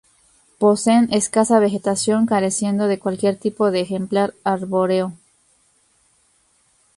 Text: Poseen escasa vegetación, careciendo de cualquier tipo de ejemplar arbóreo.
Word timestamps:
Poseen 0.57 1.09
escasa 1.13 1.59
vegetación, 1.59 2.25
careciendo 2.25 2.87
de 2.87 2.97
cualquier 2.97 3.37
tipo 3.37 3.69
de 3.69 3.81
ejemplar 3.81 4.33
arbóreo. 4.43 5.13